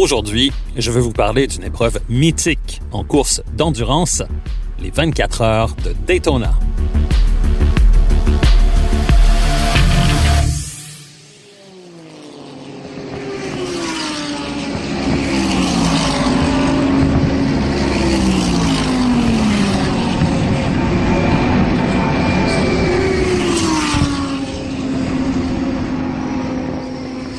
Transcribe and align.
Aujourd'hui, 0.00 0.52
je 0.76 0.92
veux 0.92 1.00
vous 1.00 1.10
parler 1.10 1.48
d'une 1.48 1.64
épreuve 1.64 1.98
mythique 2.08 2.80
en 2.92 3.02
course 3.02 3.42
d'endurance, 3.56 4.22
les 4.80 4.90
24 4.90 5.40
heures 5.42 5.74
de 5.84 5.92
Daytona. 6.06 6.52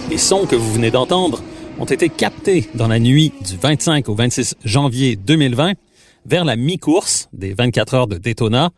Les 0.09 0.17
sons 0.17 0.45
que 0.45 0.57
vous 0.57 0.73
venez 0.73 0.91
d'entendre 0.91 1.41
ont 1.79 1.85
été 1.85 2.09
captés 2.09 2.69
dans 2.75 2.87
la 2.87 2.99
nuit 2.99 3.31
du 3.45 3.55
25 3.55 4.09
au 4.09 4.15
26 4.15 4.55
janvier 4.65 5.15
2020 5.15 5.73
vers 6.25 6.43
la 6.43 6.57
mi-course 6.57 7.29
des 7.31 7.53
24 7.53 7.93
heures 7.93 8.07
de 8.07 8.17
Daytona, 8.17 8.71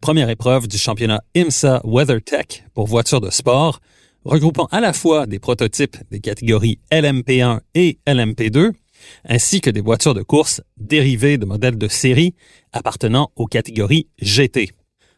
première 0.00 0.30
épreuve 0.30 0.66
du 0.66 0.78
championnat 0.78 1.22
IMSA 1.34 1.82
WeatherTech 1.84 2.64
pour 2.72 2.86
voitures 2.86 3.20
de 3.20 3.28
sport, 3.28 3.80
regroupant 4.24 4.66
à 4.70 4.80
la 4.80 4.94
fois 4.94 5.26
des 5.26 5.38
prototypes 5.38 5.98
des 6.10 6.20
catégories 6.20 6.78
LMP1 6.90 7.60
et 7.74 7.98
LMP2, 8.06 8.72
ainsi 9.28 9.60
que 9.60 9.70
des 9.70 9.82
voitures 9.82 10.14
de 10.14 10.22
course 10.22 10.62
dérivées 10.78 11.36
de 11.36 11.44
modèles 11.44 11.76
de 11.76 11.88
série 11.88 12.34
appartenant 12.72 13.30
aux 13.36 13.46
catégories 13.46 14.08
GT. 14.20 14.70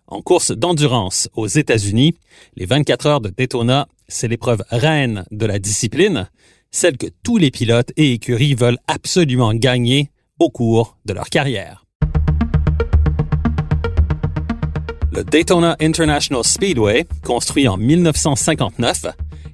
En 0.08 0.22
course 0.22 0.50
d'endurance 0.50 1.28
aux 1.34 1.46
États-Unis, 1.46 2.14
les 2.56 2.66
24 2.66 3.06
heures 3.06 3.20
de 3.20 3.28
Daytona, 3.28 3.86
c'est 4.08 4.26
l'épreuve 4.26 4.64
reine 4.70 5.24
de 5.30 5.46
la 5.46 5.58
discipline, 5.58 6.28
celle 6.70 6.96
que 6.96 7.06
tous 7.22 7.38
les 7.38 7.50
pilotes 7.50 7.92
et 7.96 8.12
écuries 8.12 8.54
veulent 8.54 8.78
absolument 8.86 9.54
gagner 9.54 10.10
au 10.38 10.50
cours 10.50 10.96
de 11.04 11.12
leur 11.12 11.28
carrière. 11.30 11.84
Le 15.12 15.24
Daytona 15.24 15.76
International 15.80 16.44
Speedway, 16.44 17.06
construit 17.24 17.66
en 17.66 17.76
1959, 17.76 19.06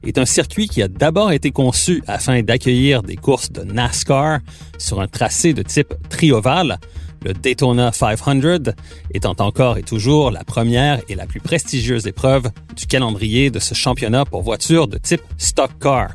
est 0.06 0.18
un 0.18 0.26
circuit 0.26 0.68
qui 0.68 0.82
a 0.82 0.88
d'abord 0.88 1.32
été 1.32 1.50
conçu 1.52 2.02
afin 2.06 2.42
d'accueillir 2.42 3.02
des 3.02 3.16
courses 3.16 3.50
de 3.50 3.62
NASCAR 3.62 4.40
sur 4.78 5.00
un 5.00 5.08
tracé 5.08 5.54
de 5.54 5.62
type 5.62 5.94
triovale, 6.10 6.78
le 7.24 7.32
Daytona 7.32 7.90
500 7.92 8.74
étant 9.14 9.34
encore 9.38 9.78
et 9.78 9.82
toujours 9.82 10.30
la 10.30 10.44
première 10.44 11.00
et 11.08 11.14
la 11.14 11.24
plus 11.24 11.40
prestigieuse 11.40 12.06
épreuve 12.06 12.50
du 12.76 12.86
calendrier 12.86 13.50
de 13.50 13.58
ce 13.58 13.72
championnat 13.72 14.26
pour 14.26 14.42
voitures 14.42 14.88
de 14.88 14.98
type 14.98 15.22
stock 15.38 15.70
car. 15.80 16.10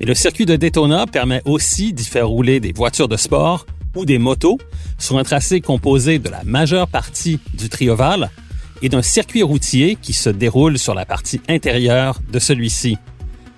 Et 0.00 0.06
le 0.06 0.14
circuit 0.14 0.46
de 0.46 0.56
Daytona 0.56 1.06
permet 1.06 1.42
aussi 1.44 1.92
d'y 1.92 2.04
faire 2.04 2.26
rouler 2.26 2.58
des 2.58 2.72
voitures 2.72 3.06
de 3.06 3.18
sport 3.18 3.66
ou 3.94 4.06
des 4.06 4.18
motos 4.18 4.58
sur 4.98 5.18
un 5.18 5.24
tracé 5.24 5.60
composé 5.60 6.18
de 6.18 6.30
la 6.30 6.42
majeure 6.44 6.88
partie 6.88 7.38
du 7.52 7.68
triovale 7.68 8.30
et 8.80 8.88
d'un 8.88 9.02
circuit 9.02 9.42
routier 9.42 9.96
qui 10.00 10.14
se 10.14 10.30
déroule 10.30 10.78
sur 10.78 10.94
la 10.94 11.04
partie 11.04 11.42
intérieure 11.48 12.18
de 12.32 12.38
celui-ci. 12.38 12.96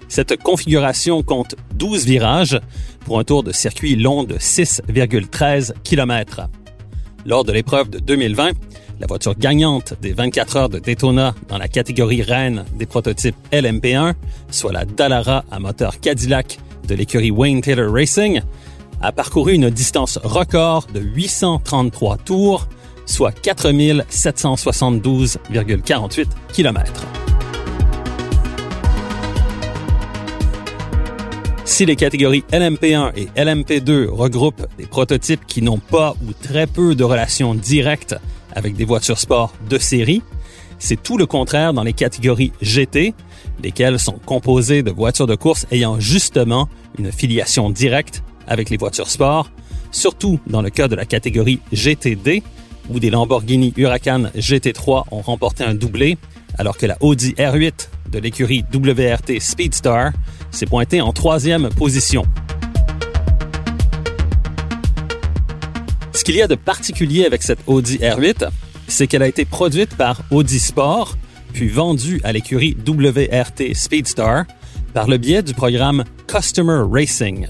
Cette 0.08 0.36
configuration 0.42 1.22
compte 1.22 1.54
12 1.76 2.06
virages 2.06 2.60
pour 3.04 3.20
un 3.20 3.24
tour 3.24 3.44
de 3.44 3.52
circuit 3.52 3.94
long 3.94 4.24
de 4.24 4.34
6,13 4.34 5.72
km. 5.84 6.48
Lors 7.24 7.44
de 7.44 7.52
l'épreuve 7.52 7.88
de 7.88 8.00
2020, 8.00 8.50
la 9.02 9.06
voiture 9.08 9.34
gagnante 9.36 9.94
des 10.00 10.12
24 10.12 10.56
heures 10.56 10.68
de 10.68 10.78
Daytona 10.78 11.34
dans 11.48 11.58
la 11.58 11.66
catégorie 11.66 12.22
reine 12.22 12.64
des 12.74 12.86
prototypes 12.86 13.34
LMP1, 13.50 14.14
soit 14.48 14.70
la 14.70 14.84
Dallara 14.84 15.44
à 15.50 15.58
moteur 15.58 15.98
Cadillac 15.98 16.60
de 16.86 16.94
l'écurie 16.94 17.32
Wayne 17.32 17.62
Taylor 17.62 17.92
Racing, 17.92 18.42
a 19.00 19.10
parcouru 19.10 19.54
une 19.54 19.70
distance 19.70 20.20
record 20.22 20.86
de 20.94 21.00
833 21.00 22.18
tours, 22.18 22.68
soit 23.04 23.36
4772,48 23.44 26.26
km. 26.52 26.92
Si 31.64 31.86
les 31.86 31.96
catégories 31.96 32.44
LMP1 32.52 33.14
et 33.16 33.26
LMP2 33.36 34.06
regroupent 34.06 34.64
des 34.78 34.86
prototypes 34.86 35.44
qui 35.48 35.60
n'ont 35.60 35.78
pas 35.78 36.14
ou 36.24 36.32
très 36.40 36.68
peu 36.68 36.94
de 36.94 37.02
relations 37.02 37.56
directes 37.56 38.14
avec 38.54 38.76
des 38.76 38.84
voitures 38.84 39.18
sport 39.18 39.52
de 39.68 39.78
série, 39.78 40.22
c'est 40.78 41.00
tout 41.00 41.16
le 41.16 41.26
contraire 41.26 41.72
dans 41.72 41.84
les 41.84 41.92
catégories 41.92 42.52
GT, 42.60 43.14
lesquelles 43.62 43.98
sont 43.98 44.18
composées 44.24 44.82
de 44.82 44.90
voitures 44.90 45.26
de 45.26 45.36
course 45.36 45.66
ayant 45.70 46.00
justement 46.00 46.68
une 46.98 47.12
filiation 47.12 47.70
directe 47.70 48.22
avec 48.46 48.68
les 48.68 48.76
voitures 48.76 49.08
sport, 49.08 49.50
surtout 49.92 50.40
dans 50.46 50.62
le 50.62 50.70
cas 50.70 50.88
de 50.88 50.96
la 50.96 51.04
catégorie 51.04 51.60
GTD, 51.72 52.42
où 52.90 52.98
des 52.98 53.10
Lamborghini 53.10 53.72
Huracan 53.76 54.24
GT3 54.36 55.04
ont 55.10 55.20
remporté 55.20 55.62
un 55.62 55.74
doublé, 55.74 56.18
alors 56.58 56.76
que 56.76 56.86
la 56.86 56.96
Audi 57.00 57.32
R8 57.32 57.88
de 58.10 58.18
l'écurie 58.18 58.64
WRT 58.74 59.40
Speedstar 59.40 60.12
s'est 60.50 60.66
pointée 60.66 61.00
en 61.00 61.12
troisième 61.12 61.68
position. 61.70 62.24
Ce 66.14 66.24
qu'il 66.24 66.36
y 66.36 66.42
a 66.42 66.46
de 66.46 66.54
particulier 66.54 67.24
avec 67.24 67.42
cette 67.42 67.60
Audi 67.66 67.96
R8, 67.96 68.48
c'est 68.86 69.06
qu'elle 69.06 69.22
a 69.22 69.28
été 69.28 69.44
produite 69.44 69.96
par 69.96 70.20
Audi 70.30 70.60
Sport, 70.60 71.16
puis 71.54 71.68
vendue 71.68 72.20
à 72.22 72.32
l'écurie 72.32 72.76
WRT 72.86 73.74
Speedstar 73.74 74.44
par 74.92 75.08
le 75.08 75.16
biais 75.16 75.42
du 75.42 75.54
programme 75.54 76.04
Customer 76.26 76.82
Racing, 76.90 77.46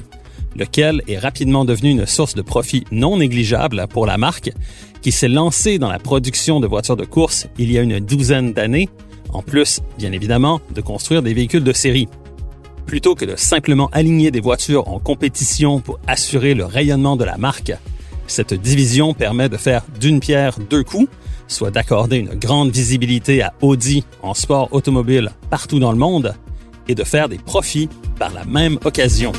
lequel 0.56 1.03
est 1.09 1.19
rapidement 1.19 1.65
devenu 1.65 1.91
une 1.91 2.06
source 2.06 2.34
de 2.34 2.43
profit 2.43 2.84
non 2.93 3.19
négligeable 3.19 3.87
pour 3.89 4.06
la 4.06 4.17
marque, 4.17 4.53
qui 5.00 5.11
s'est 5.11 5.29
lancée 5.29 5.79
dans 5.79 5.91
la 5.91 5.99
production 5.99 6.61
de 6.61 6.69
voitures 6.69 6.97
de 6.97 7.05
course 7.05 7.49
il 7.59 7.73
y 7.73 7.79
a 7.79 7.83
une 7.83 7.99
douzaine 7.99 8.53
d'années, 8.53 8.89
en 9.31 9.43
plus, 9.43 9.81
bien 9.99 10.12
évidemment, 10.12 10.61
de 10.73 10.81
construire 10.81 11.23
des 11.23 11.34
véhicules 11.34 11.65
de 11.65 11.73
série. 11.73 12.06
Plutôt 12.87 13.17
que 13.17 13.25
de 13.25 13.34
simplement 13.34 13.89
aligner 13.93 14.31
des 14.31 14.41
voitures 14.41 14.87
en 14.89 15.00
compétition 15.00 15.81
pour 15.81 15.99
assurer 16.06 16.55
le 16.55 16.65
rayonnement 16.65 17.17
de 17.17 17.25
la 17.25 17.39
marque, 17.39 17.73
cette 18.32 18.54
division 18.54 19.12
permet 19.12 19.50
de 19.50 19.59
faire 19.59 19.84
d'une 20.00 20.19
pierre 20.19 20.59
deux 20.59 20.82
coups, 20.82 21.09
soit 21.48 21.70
d'accorder 21.70 22.16
une 22.16 22.34
grande 22.34 22.70
visibilité 22.70 23.43
à 23.43 23.53
Audi 23.60 24.04
en 24.22 24.32
sport 24.32 24.72
automobile 24.72 25.32
partout 25.50 25.78
dans 25.78 25.93
le 25.93 25.98
monde 25.98 26.34
et 26.88 26.94
de 26.94 27.04
faire 27.04 27.28
des 27.28 27.37
profits 27.37 27.91
par 28.19 28.32
la 28.32 28.44
même 28.47 28.78
occasion. 28.84 29.32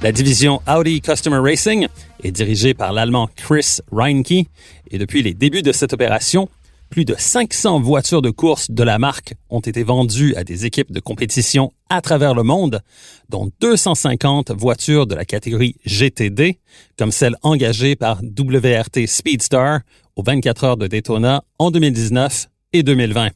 La 0.00 0.12
division 0.12 0.62
Audi 0.66 1.02
Customer 1.02 1.38
Racing 1.38 1.88
est 2.22 2.32
dirigée 2.32 2.72
par 2.72 2.92
l'Allemand 2.92 3.28
Chris 3.36 3.80
Reinke 3.92 4.46
et 4.90 4.96
depuis 4.98 5.22
les 5.22 5.34
débuts 5.34 5.62
de 5.62 5.72
cette 5.72 5.92
opération, 5.92 6.48
plus 6.90 7.04
de 7.04 7.14
500 7.16 7.80
voitures 7.80 8.22
de 8.22 8.30
course 8.30 8.70
de 8.70 8.82
la 8.82 8.98
marque 8.98 9.34
ont 9.50 9.60
été 9.60 9.82
vendues 9.82 10.34
à 10.36 10.44
des 10.44 10.66
équipes 10.66 10.92
de 10.92 11.00
compétition 11.00 11.72
à 11.88 12.00
travers 12.00 12.34
le 12.34 12.42
monde, 12.42 12.80
dont 13.28 13.50
250 13.60 14.50
voitures 14.52 15.06
de 15.06 15.14
la 15.14 15.24
catégorie 15.24 15.76
GTD, 15.84 16.58
comme 16.98 17.10
celle 17.10 17.36
engagée 17.42 17.96
par 17.96 18.20
WRT 18.22 19.06
Speedstar 19.06 19.80
aux 20.16 20.22
24 20.22 20.64
heures 20.64 20.76
de 20.76 20.86
Daytona 20.86 21.44
en 21.58 21.70
2019 21.70 22.48
et 22.72 22.82
2020. 22.82 23.30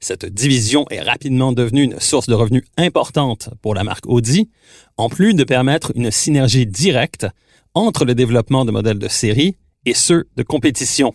Cette 0.00 0.26
division 0.26 0.84
est 0.90 1.00
rapidement 1.00 1.52
devenue 1.52 1.84
une 1.84 2.00
source 2.00 2.26
de 2.28 2.34
revenus 2.34 2.64
importante 2.76 3.50
pour 3.62 3.74
la 3.74 3.84
marque 3.84 4.06
Audi, 4.06 4.50
en 4.96 5.08
plus 5.08 5.34
de 5.34 5.44
permettre 5.44 5.92
une 5.94 6.10
synergie 6.10 6.66
directe 6.66 7.26
entre 7.74 8.04
le 8.04 8.14
développement 8.14 8.64
de 8.64 8.72
modèles 8.72 8.98
de 8.98 9.08
série 9.08 9.56
et 9.86 9.94
ceux 9.94 10.26
de 10.36 10.42
compétition. 10.42 11.14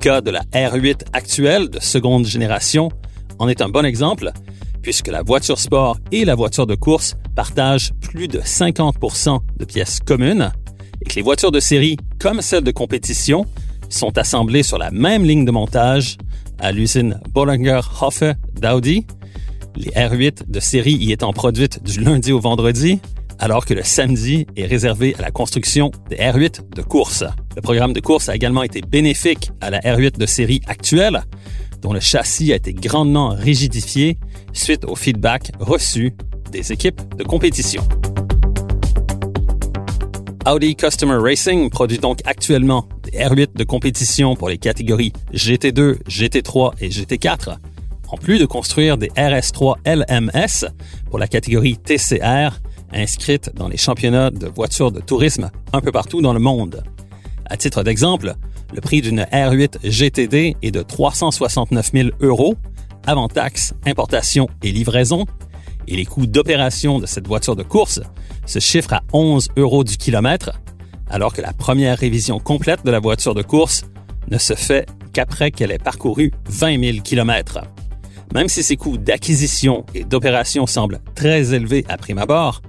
Cas 0.00 0.22
de 0.22 0.30
la 0.30 0.40
R8 0.54 1.02
actuelle 1.12 1.68
de 1.68 1.78
seconde 1.78 2.24
génération 2.24 2.88
en 3.38 3.48
est 3.48 3.60
un 3.60 3.68
bon 3.68 3.84
exemple, 3.84 4.32
puisque 4.80 5.08
la 5.08 5.22
voiture 5.22 5.58
sport 5.58 5.98
et 6.10 6.24
la 6.24 6.34
voiture 6.34 6.66
de 6.66 6.74
course 6.74 7.16
partagent 7.36 7.92
plus 8.00 8.26
de 8.26 8.40
50% 8.40 9.40
de 9.58 9.64
pièces 9.66 10.00
communes 10.00 10.52
et 11.02 11.04
que 11.04 11.14
les 11.16 11.22
voitures 11.22 11.52
de 11.52 11.60
série, 11.60 11.98
comme 12.18 12.40
celles 12.40 12.64
de 12.64 12.70
compétition, 12.70 13.44
sont 13.90 14.16
assemblées 14.16 14.62
sur 14.62 14.78
la 14.78 14.90
même 14.90 15.22
ligne 15.22 15.44
de 15.44 15.50
montage 15.50 16.16
à 16.58 16.72
l'usine 16.72 17.20
Bollinger-Hoffe 17.34 18.34
d'Audi, 18.54 19.06
les 19.76 19.90
R8 19.90 20.50
de 20.50 20.60
série 20.60 20.94
y 20.94 21.12
étant 21.12 21.34
produites 21.34 21.82
du 21.82 22.00
lundi 22.00 22.32
au 22.32 22.40
vendredi, 22.40 23.00
alors 23.40 23.64
que 23.64 23.72
le 23.72 23.82
samedi 23.82 24.46
est 24.54 24.66
réservé 24.66 25.14
à 25.18 25.22
la 25.22 25.30
construction 25.30 25.90
des 26.10 26.16
R8 26.16 26.74
de 26.76 26.82
course. 26.82 27.24
Le 27.56 27.62
programme 27.62 27.94
de 27.94 28.00
course 28.00 28.28
a 28.28 28.36
également 28.36 28.62
été 28.62 28.82
bénéfique 28.82 29.50
à 29.62 29.70
la 29.70 29.80
R8 29.80 30.18
de 30.18 30.26
série 30.26 30.60
actuelle, 30.66 31.24
dont 31.80 31.94
le 31.94 32.00
châssis 32.00 32.52
a 32.52 32.56
été 32.56 32.74
grandement 32.74 33.30
rigidifié 33.30 34.18
suite 34.52 34.84
au 34.84 34.94
feedback 34.94 35.52
reçu 35.58 36.12
des 36.52 36.70
équipes 36.70 37.00
de 37.16 37.24
compétition. 37.24 37.82
Audi 40.46 40.76
Customer 40.76 41.16
Racing 41.16 41.70
produit 41.70 41.98
donc 41.98 42.20
actuellement 42.26 42.88
des 43.04 43.18
R8 43.18 43.56
de 43.56 43.64
compétition 43.64 44.36
pour 44.36 44.50
les 44.50 44.58
catégories 44.58 45.12
GT2, 45.32 46.02
GT3 46.04 46.72
et 46.80 46.88
GT4, 46.88 47.56
en 48.08 48.16
plus 48.16 48.38
de 48.38 48.44
construire 48.44 48.98
des 48.98 49.08
RS3 49.08 49.76
LMS 49.86 50.68
pour 51.08 51.18
la 51.18 51.28
catégorie 51.28 51.78
TCR 51.78 52.60
inscrite 52.92 53.50
dans 53.54 53.68
les 53.68 53.76
championnats 53.76 54.30
de 54.30 54.46
voitures 54.46 54.92
de 54.92 55.00
tourisme 55.00 55.50
un 55.72 55.80
peu 55.80 55.92
partout 55.92 56.20
dans 56.20 56.32
le 56.32 56.40
monde. 56.40 56.82
À 57.46 57.56
titre 57.56 57.82
d'exemple, 57.82 58.34
le 58.72 58.80
prix 58.80 59.02
d'une 59.02 59.22
R8 59.22 59.78
GTD 59.82 60.56
est 60.62 60.70
de 60.70 60.82
369 60.82 61.90
000 61.92 62.08
euros, 62.20 62.54
avant 63.06 63.28
taxes, 63.28 63.74
importation 63.86 64.48
et 64.62 64.70
livraison, 64.70 65.26
et 65.88 65.96
les 65.96 66.04
coûts 66.04 66.26
d'opération 66.26 66.98
de 66.98 67.06
cette 67.06 67.26
voiture 67.26 67.56
de 67.56 67.62
course 67.62 68.00
se 68.46 68.58
chiffrent 68.58 68.94
à 68.94 69.02
11 69.12 69.48
euros 69.56 69.84
du 69.84 69.96
kilomètre, 69.96 70.52
alors 71.08 71.32
que 71.32 71.42
la 71.42 71.52
première 71.52 71.98
révision 71.98 72.38
complète 72.38 72.84
de 72.84 72.90
la 72.90 73.00
voiture 73.00 73.34
de 73.34 73.42
course 73.42 73.84
ne 74.30 74.38
se 74.38 74.54
fait 74.54 74.88
qu'après 75.12 75.50
qu'elle 75.50 75.72
ait 75.72 75.78
parcouru 75.78 76.32
20 76.48 76.92
000 76.92 76.98
kilomètres. 77.02 77.60
Même 78.32 78.48
si 78.48 78.62
ces 78.62 78.76
coûts 78.76 78.96
d'acquisition 78.96 79.84
et 79.94 80.04
d'opération 80.04 80.66
semblent 80.66 81.00
très 81.16 81.52
élevés 81.52 81.84
à 81.88 81.96
prime 81.96 82.18
abord, 82.18 82.62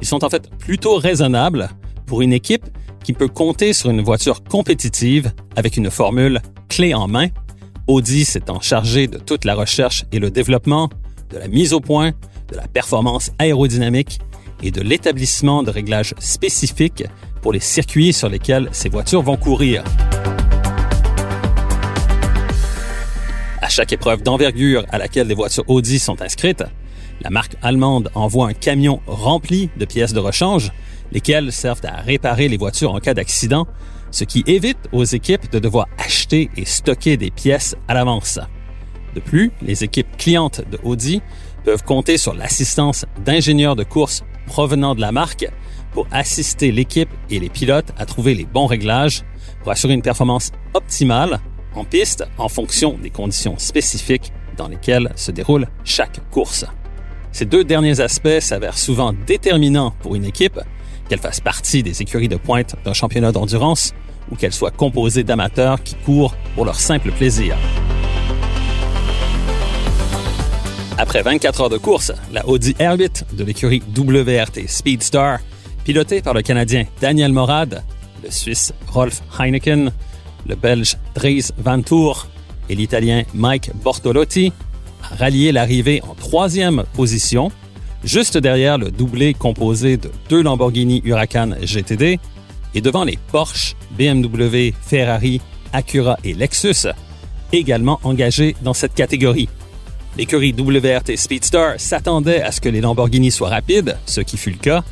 ils 0.00 0.06
sont 0.06 0.24
en 0.24 0.30
fait 0.30 0.50
plutôt 0.58 0.96
raisonnables 0.96 1.70
pour 2.06 2.22
une 2.22 2.32
équipe 2.32 2.66
qui 3.04 3.12
peut 3.12 3.28
compter 3.28 3.72
sur 3.72 3.90
une 3.90 4.02
voiture 4.02 4.44
compétitive 4.44 5.32
avec 5.56 5.76
une 5.76 5.90
formule 5.90 6.40
clé 6.68 6.94
en 6.94 7.08
main, 7.08 7.28
Audi 7.88 8.24
s'étant 8.24 8.60
chargé 8.60 9.08
de 9.08 9.18
toute 9.18 9.44
la 9.44 9.54
recherche 9.54 10.04
et 10.12 10.18
le 10.18 10.30
développement, 10.30 10.88
de 11.30 11.38
la 11.38 11.48
mise 11.48 11.72
au 11.72 11.80
point, 11.80 12.12
de 12.50 12.56
la 12.56 12.68
performance 12.68 13.32
aérodynamique 13.38 14.20
et 14.62 14.70
de 14.70 14.80
l'établissement 14.80 15.62
de 15.62 15.70
réglages 15.70 16.14
spécifiques 16.20 17.04
pour 17.40 17.52
les 17.52 17.60
circuits 17.60 18.12
sur 18.12 18.28
lesquels 18.28 18.68
ces 18.72 18.88
voitures 18.88 19.22
vont 19.22 19.36
courir. 19.36 19.82
À 23.60 23.68
chaque 23.68 23.92
épreuve 23.92 24.22
d'envergure 24.22 24.84
à 24.90 24.98
laquelle 24.98 25.26
les 25.26 25.34
voitures 25.34 25.68
Audi 25.68 25.98
sont 25.98 26.20
inscrites, 26.22 26.64
la 27.22 27.30
marque 27.30 27.56
allemande 27.62 28.10
envoie 28.14 28.48
un 28.48 28.52
camion 28.52 29.00
rempli 29.06 29.70
de 29.76 29.84
pièces 29.84 30.12
de 30.12 30.18
rechange, 30.18 30.72
lesquelles 31.12 31.52
servent 31.52 31.84
à 31.84 32.00
réparer 32.00 32.48
les 32.48 32.56
voitures 32.56 32.92
en 32.92 32.98
cas 32.98 33.14
d'accident, 33.14 33.66
ce 34.10 34.24
qui 34.24 34.42
évite 34.46 34.88
aux 34.92 35.04
équipes 35.04 35.50
de 35.50 35.58
devoir 35.58 35.86
acheter 35.98 36.50
et 36.56 36.64
stocker 36.64 37.16
des 37.16 37.30
pièces 37.30 37.76
à 37.88 37.94
l'avance. 37.94 38.40
De 39.14 39.20
plus, 39.20 39.52
les 39.62 39.84
équipes 39.84 40.16
clientes 40.16 40.62
de 40.70 40.78
Audi 40.82 41.22
peuvent 41.64 41.84
compter 41.84 42.18
sur 42.18 42.34
l'assistance 42.34 43.04
d'ingénieurs 43.24 43.76
de 43.76 43.84
course 43.84 44.24
provenant 44.46 44.94
de 44.94 45.00
la 45.00 45.12
marque 45.12 45.46
pour 45.92 46.08
assister 46.10 46.72
l'équipe 46.72 47.10
et 47.30 47.38
les 47.38 47.50
pilotes 47.50 47.92
à 47.98 48.06
trouver 48.06 48.34
les 48.34 48.46
bons 48.46 48.66
réglages 48.66 49.22
pour 49.62 49.70
assurer 49.70 49.94
une 49.94 50.02
performance 50.02 50.50
optimale 50.74 51.40
en 51.74 51.84
piste 51.84 52.24
en 52.38 52.48
fonction 52.48 52.98
des 52.98 53.10
conditions 53.10 53.58
spécifiques 53.58 54.32
dans 54.56 54.68
lesquelles 54.68 55.12
se 55.14 55.30
déroule 55.30 55.68
chaque 55.84 56.18
course. 56.30 56.66
Ces 57.32 57.46
deux 57.46 57.64
derniers 57.64 58.00
aspects 58.00 58.40
s'avèrent 58.40 58.76
souvent 58.76 59.14
déterminants 59.26 59.94
pour 60.00 60.14
une 60.14 60.24
équipe, 60.24 60.60
qu'elle 61.08 61.18
fasse 61.18 61.40
partie 61.40 61.82
des 61.82 62.02
écuries 62.02 62.28
de 62.28 62.36
pointe 62.36 62.76
d'un 62.84 62.92
championnat 62.92 63.32
d'endurance 63.32 63.92
ou 64.30 64.36
qu'elle 64.36 64.52
soit 64.52 64.70
composée 64.70 65.24
d'amateurs 65.24 65.82
qui 65.82 65.94
courent 65.94 66.34
pour 66.54 66.64
leur 66.64 66.78
simple 66.78 67.10
plaisir. 67.10 67.56
Après 70.98 71.22
24 71.22 71.62
heures 71.62 71.70
de 71.70 71.78
course, 71.78 72.12
la 72.32 72.46
Audi 72.46 72.72
R8 72.74 73.34
de 73.34 73.44
l'écurie 73.44 73.82
WRT 73.96 74.68
Speedstar, 74.68 75.40
pilotée 75.84 76.22
par 76.22 76.34
le 76.34 76.42
Canadien 76.42 76.84
Daniel 77.00 77.32
Morad, 77.32 77.82
le 78.22 78.30
Suisse 78.30 78.72
Rolf 78.88 79.22
Heineken, 79.38 79.90
le 80.46 80.54
Belge 80.54 80.96
Dries 81.14 81.48
Van 81.58 81.80
Tour 81.80 82.28
et 82.68 82.74
l'Italien 82.74 83.24
Mike 83.34 83.70
Bortolotti, 83.82 84.52
rallier 85.18 85.52
l'arrivée 85.52 86.02
en 86.08 86.14
troisième 86.14 86.84
position, 86.94 87.50
juste 88.04 88.38
derrière 88.38 88.78
le 88.78 88.90
doublé 88.90 89.34
composé 89.34 89.96
de 89.96 90.10
deux 90.28 90.42
Lamborghini 90.42 91.02
Huracan 91.04 91.50
GTD 91.62 92.18
et 92.74 92.80
devant 92.80 93.04
les 93.04 93.18
Porsche, 93.30 93.74
BMW, 93.96 94.72
Ferrari, 94.80 95.40
Acura 95.72 96.16
et 96.24 96.34
Lexus, 96.34 96.88
également 97.52 98.00
engagés 98.02 98.56
dans 98.62 98.74
cette 98.74 98.94
catégorie. 98.94 99.48
L'écurie 100.16 100.52
WRT 100.52 101.16
Speedstar 101.16 101.74
s'attendait 101.78 102.42
à 102.42 102.52
ce 102.52 102.60
que 102.60 102.68
les 102.68 102.80
Lamborghini 102.80 103.30
soient 103.30 103.48
rapides, 103.48 103.96
ce 104.06 104.20
qui 104.20 104.36
fut 104.36 104.50
le 104.50 104.58
cas, 104.58 104.82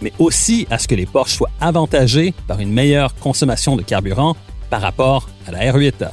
mais 0.00 0.12
aussi 0.18 0.66
à 0.70 0.78
ce 0.78 0.88
que 0.88 0.94
les 0.94 1.06
Porsche 1.06 1.36
soient 1.36 1.50
avantagés 1.60 2.34
par 2.48 2.60
une 2.60 2.72
meilleure 2.72 3.14
consommation 3.16 3.76
de 3.76 3.82
carburant 3.82 4.36
par 4.70 4.80
rapport 4.80 5.28
à 5.46 5.52
la 5.52 5.72
R8. 5.72 6.08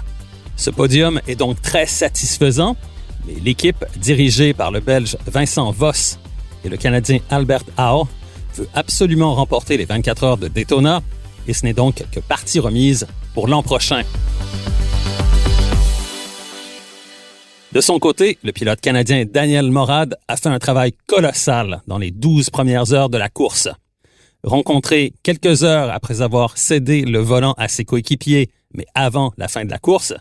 Ce 0.56 0.69
podium 0.69 1.19
est 1.28 1.36
donc 1.36 1.60
très 1.62 1.88
satisfaisant 1.88 2.75
mais 3.25 3.35
l'équipe, 3.44 3.85
dirigée 3.97 4.53
par 4.53 4.71
le 4.71 4.79
Belge 4.79 5.18
Vincent 5.25 5.71
Voss 5.71 6.19
et 6.63 6.69
le 6.69 6.77
Canadien 6.77 7.19
Albert 7.29 7.63
Howe, 7.77 8.07
veut 8.56 8.68
absolument 8.73 9.33
remporter 9.35 9.77
les 9.77 9.85
24 9.85 10.23
heures 10.23 10.38
de 10.38 10.47
Daytona 10.47 11.01
et 11.47 11.53
ce 11.53 11.65
n'est 11.65 11.73
donc 11.73 12.03
que 12.12 12.19
partie 12.19 12.59
remise 12.59 13.07
pour 13.33 13.47
l'an 13.47 13.63
prochain. 13.63 14.03
De 17.71 17.79
son 17.79 18.00
côté, 18.00 18.38
le 18.44 18.51
pilote 18.51 18.81
canadien 18.81 19.24
Daniel 19.25 19.71
Morad 19.71 20.17
a 20.27 20.35
fait 20.35 20.50
un 20.50 20.59
travail 20.59 20.91
colossal 21.07 21.81
dans 21.88 21.97
les 21.97 22.12
12 22.12 22.50
premières 22.50 22.91
heures 22.91 23.09
de 23.09 23.17
la 23.17 23.29
course. 23.29 23.69
Rencontré 24.44 25.13
quelques 25.24 25.63
heures 25.63 25.89
après 25.89 26.21
avoir 26.21 26.57
cédé 26.57 27.03
le 27.03 27.19
volant 27.19 27.53
à 27.57 27.69
ses 27.69 27.85
coéquipiers, 27.85 28.50
mais 28.74 28.86
avant 28.93 29.31
la 29.38 29.48
fin 29.48 29.63
de 29.63 29.69
la 29.69 29.79
course, 29.79 30.13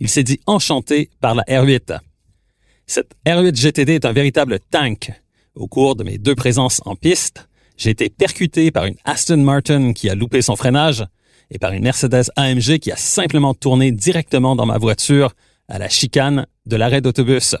il 0.00 0.08
s'est 0.08 0.24
dit 0.24 0.40
enchanté 0.46 1.10
par 1.20 1.36
la 1.36 1.44
R8. 1.44 1.98
Cette 2.88 3.14
R8 3.26 3.56
GTD 3.56 3.94
est 3.94 4.04
un 4.04 4.12
véritable 4.12 4.60
tank. 4.70 5.10
Au 5.56 5.66
cours 5.66 5.96
de 5.96 6.04
mes 6.04 6.18
deux 6.18 6.36
présences 6.36 6.80
en 6.84 6.94
piste, 6.94 7.48
j'ai 7.76 7.90
été 7.90 8.08
percuté 8.08 8.70
par 8.70 8.84
une 8.84 8.94
Aston 9.04 9.38
Martin 9.38 9.92
qui 9.92 10.08
a 10.08 10.14
loupé 10.14 10.40
son 10.40 10.54
freinage 10.54 11.04
et 11.50 11.58
par 11.58 11.72
une 11.72 11.82
Mercedes 11.82 12.30
AMG 12.36 12.78
qui 12.78 12.92
a 12.92 12.96
simplement 12.96 13.54
tourné 13.54 13.90
directement 13.90 14.54
dans 14.54 14.66
ma 14.66 14.78
voiture 14.78 15.34
à 15.68 15.80
la 15.80 15.88
chicane 15.88 16.46
de 16.66 16.76
l'arrêt 16.76 17.00
d'autobus. 17.00 17.56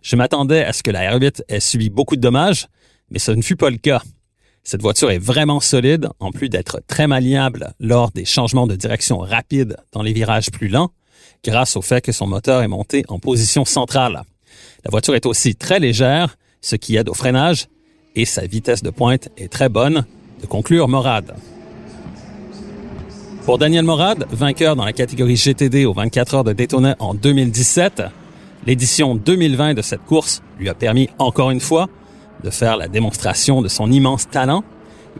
Je 0.00 0.14
m'attendais 0.14 0.62
à 0.62 0.72
ce 0.72 0.84
que 0.84 0.92
la 0.92 1.12
R8 1.12 1.42
ait 1.48 1.58
subi 1.58 1.90
beaucoup 1.90 2.14
de 2.14 2.20
dommages, 2.20 2.68
mais 3.10 3.18
ce 3.18 3.32
ne 3.32 3.42
fut 3.42 3.56
pas 3.56 3.70
le 3.70 3.78
cas. 3.78 4.02
Cette 4.62 4.80
voiture 4.80 5.10
est 5.10 5.18
vraiment 5.18 5.58
solide, 5.58 6.08
en 6.20 6.30
plus 6.30 6.48
d'être 6.48 6.80
très 6.86 7.08
malléable 7.08 7.74
lors 7.80 8.12
des 8.12 8.24
changements 8.24 8.68
de 8.68 8.76
direction 8.76 9.18
rapides 9.18 9.76
dans 9.90 10.02
les 10.02 10.12
virages 10.12 10.52
plus 10.52 10.68
lents, 10.68 10.92
grâce 11.44 11.76
au 11.76 11.82
fait 11.82 12.00
que 12.00 12.12
son 12.12 12.28
moteur 12.28 12.62
est 12.62 12.68
monté 12.68 13.04
en 13.08 13.18
position 13.18 13.64
centrale. 13.64 14.22
La 14.84 14.90
voiture 14.90 15.14
est 15.14 15.26
aussi 15.26 15.54
très 15.54 15.78
légère, 15.78 16.36
ce 16.60 16.76
qui 16.76 16.96
aide 16.96 17.08
au 17.08 17.14
freinage, 17.14 17.68
et 18.14 18.24
sa 18.24 18.46
vitesse 18.46 18.82
de 18.82 18.90
pointe 18.90 19.28
est 19.36 19.50
très 19.50 19.68
bonne, 19.68 20.04
de 20.40 20.46
conclure 20.46 20.88
Morad. 20.88 21.34
Pour 23.44 23.58
Daniel 23.58 23.84
Morad, 23.84 24.26
vainqueur 24.30 24.76
dans 24.76 24.84
la 24.84 24.92
catégorie 24.92 25.36
GTD 25.36 25.84
aux 25.84 25.92
24 25.92 26.34
heures 26.34 26.44
de 26.44 26.52
Daytona 26.52 26.96
en 27.00 27.14
2017, 27.14 28.02
l'édition 28.66 29.16
2020 29.16 29.74
de 29.74 29.82
cette 29.82 30.04
course 30.04 30.42
lui 30.58 30.68
a 30.68 30.74
permis 30.74 31.08
encore 31.18 31.50
une 31.50 31.60
fois 31.60 31.88
de 32.44 32.50
faire 32.50 32.76
la 32.76 32.88
démonstration 32.88 33.60
de 33.62 33.68
son 33.68 33.90
immense 33.90 34.28
talent 34.28 34.62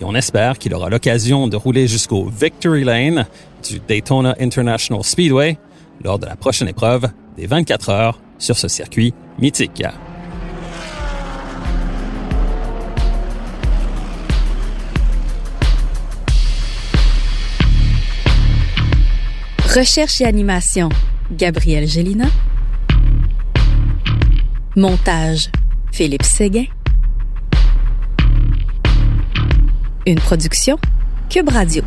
et 0.01 0.05
on 0.05 0.15
espère 0.15 0.59
qu'il 0.59 0.75
aura 0.75 0.89
l'occasion 0.89 1.49
de 1.49 1.57
rouler 1.57 1.87
jusqu'au 1.87 2.25
Victory 2.25 2.85
Lane 2.85 3.27
du 3.69 3.81
Daytona 3.81 4.37
International 4.41 5.05
Speedway 5.05 5.59
lors 6.03 6.19
de 6.19 6.27
la 6.27 6.37
prochaine 6.37 6.69
épreuve 6.69 7.09
des 7.37 7.47
24 7.47 7.91
heures 7.91 8.21
sur 8.43 8.59
ce 8.59 8.67
circuit 8.67 9.15
mythique. 9.39 9.85
Recherche 19.75 20.21
et 20.21 20.27
animation, 20.27 20.91
Gabriel 21.31 21.87
Gélina. 21.87 22.27
Montage, 24.77 25.49
Philippe 25.93 26.25
Séguin. 26.25 26.65
Une 30.05 30.19
production, 30.19 30.79
Cube 31.31 31.49
Radio. 31.49 31.85